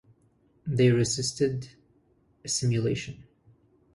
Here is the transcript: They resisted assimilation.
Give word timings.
They 0.65 0.89
resisted 0.89 1.69
assimilation. 2.43 3.23